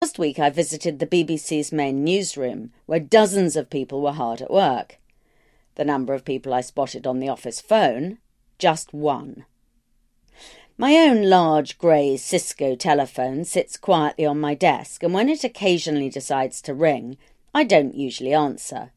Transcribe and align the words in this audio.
Last 0.00 0.16
week 0.16 0.38
I 0.38 0.48
visited 0.48 1.00
the 1.00 1.06
BBC's 1.08 1.72
main 1.72 2.04
newsroom, 2.04 2.70
where 2.86 3.00
dozens 3.00 3.56
of 3.56 3.68
people 3.68 4.00
were 4.00 4.12
hard 4.12 4.40
at 4.40 4.50
work. 4.50 4.96
The 5.74 5.84
number 5.84 6.14
of 6.14 6.24
people 6.24 6.54
I 6.54 6.60
spotted 6.60 7.04
on 7.04 7.18
the 7.18 7.28
office 7.28 7.60
phone, 7.60 8.18
just 8.58 8.94
one. 8.94 9.44
My 10.76 10.94
own 10.94 11.24
large 11.28 11.78
grey 11.78 12.16
Cisco 12.16 12.76
telephone 12.76 13.44
sits 13.44 13.76
quietly 13.76 14.24
on 14.24 14.38
my 14.38 14.54
desk, 14.54 15.02
and 15.02 15.12
when 15.12 15.28
it 15.28 15.42
occasionally 15.42 16.08
decides 16.08 16.62
to 16.62 16.74
ring, 16.74 17.18
I 17.52 17.64
don't 17.64 17.96
usually 17.96 18.32
answer. 18.32 18.92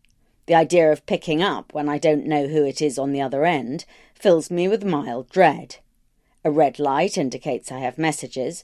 The 0.45 0.53
idea 0.53 0.91
of 0.91 1.07
picking 1.07 1.41
up 1.41 1.73
when 1.73 1.89
I 1.89 1.97
don't 1.97 2.27
know 2.27 2.45
who 2.47 2.63
it 2.63 2.79
is 2.79 2.99
on 2.99 3.11
the 3.11 3.21
other 3.21 3.43
end 3.43 3.85
fills 4.13 4.51
me 4.51 4.67
with 4.67 4.85
mild 4.85 5.29
dread. 5.29 5.77
A 6.45 6.51
red 6.51 6.77
light 6.77 7.17
indicates 7.17 7.71
I 7.71 7.79
have 7.79 7.97
messages, 7.97 8.63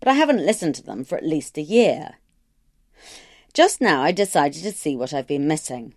but 0.00 0.08
I 0.08 0.14
haven't 0.14 0.44
listened 0.44 0.74
to 0.76 0.82
them 0.82 1.04
for 1.04 1.16
at 1.16 1.26
least 1.26 1.58
a 1.58 1.62
year. 1.62 2.14
Just 3.54 3.80
now 3.80 4.02
I 4.02 4.12
decided 4.12 4.62
to 4.62 4.72
see 4.72 4.96
what 4.96 5.14
I've 5.14 5.26
been 5.26 5.48
missing. 5.48 5.94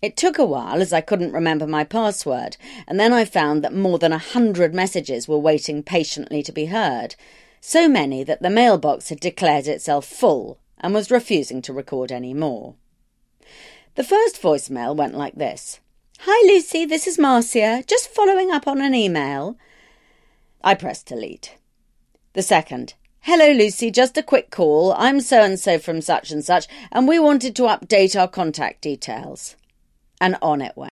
It 0.00 0.16
took 0.16 0.38
a 0.38 0.44
while 0.44 0.82
as 0.82 0.92
I 0.92 1.00
couldn't 1.00 1.32
remember 1.32 1.66
my 1.66 1.84
password, 1.84 2.56
and 2.86 3.00
then 3.00 3.12
I 3.12 3.24
found 3.24 3.64
that 3.64 3.74
more 3.74 3.98
than 3.98 4.12
a 4.12 4.18
hundred 4.18 4.74
messages 4.74 5.26
were 5.26 5.38
waiting 5.38 5.82
patiently 5.82 6.42
to 6.42 6.52
be 6.52 6.66
heard, 6.66 7.14
so 7.60 7.88
many 7.88 8.22
that 8.24 8.42
the 8.42 8.50
mailbox 8.50 9.08
had 9.08 9.20
declared 9.20 9.66
itself 9.66 10.04
full 10.04 10.58
and 10.78 10.92
was 10.92 11.10
refusing 11.10 11.62
to 11.62 11.72
record 11.72 12.12
any 12.12 12.34
more. 12.34 12.74
The 13.94 14.04
first 14.04 14.42
voicemail 14.42 14.94
went 14.94 15.14
like 15.14 15.36
this 15.36 15.80
Hi 16.20 16.46
Lucy, 16.46 16.84
this 16.84 17.06
is 17.06 17.18
Marcia, 17.18 17.84
just 17.86 18.08
following 18.08 18.50
up 18.50 18.66
on 18.66 18.80
an 18.80 18.94
email. 18.94 19.56
I 20.62 20.74
pressed 20.74 21.06
delete. 21.06 21.56
The 22.34 22.42
second, 22.42 22.94
Hello 23.26 23.52
Lucy, 23.52 23.90
just 23.90 24.18
a 24.18 24.22
quick 24.22 24.50
call. 24.50 24.92
I'm 24.98 25.18
so 25.18 25.42
and 25.42 25.58
so 25.58 25.78
from 25.78 26.02
such 26.02 26.30
and 26.30 26.44
such, 26.44 26.68
and 26.92 27.08
we 27.08 27.18
wanted 27.18 27.56
to 27.56 27.62
update 27.62 28.20
our 28.20 28.28
contact 28.28 28.82
details 28.82 29.56
and 30.20 30.36
on 30.42 30.60
it 30.60 30.76
went. 30.76 30.92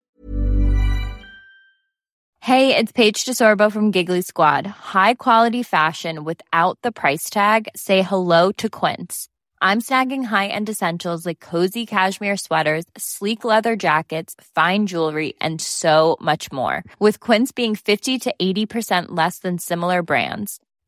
Hey, 2.40 2.74
it's 2.74 2.94
Paige 2.94 3.26
DeSorbo 3.26 3.70
from 3.70 3.92
Giggly 3.92 4.22
Squad. 4.22 4.66
High 4.66 5.16
quality 5.16 5.62
fashion 5.62 6.24
without 6.24 6.78
the 6.84 6.94
price 6.94 7.30
tag. 7.30 7.68
Say 7.76 8.02
hello 8.02 8.54
to 8.54 8.70
Quince. 8.70 9.28
I'm 9.62 9.82
snagging 9.82 10.24
high-end 10.24 10.70
essentials 10.70 11.26
like 11.26 11.42
cozy 11.42 11.86
cashmere 11.86 12.38
sweaters, 12.38 12.86
sleek 12.98 13.44
leather 13.44 13.76
jackets, 13.76 14.38
fine 14.56 14.88
jewelry, 14.88 15.34
and 15.42 15.60
so 15.60 16.16
much 16.22 16.50
more. 16.50 16.86
With 16.98 17.20
Quince 17.20 17.52
being 17.52 17.76
50 17.76 18.20
to 18.20 18.34
80% 18.42 19.08
less 19.10 19.40
than 19.40 19.60
similar 19.60 20.02
brands. 20.02 20.62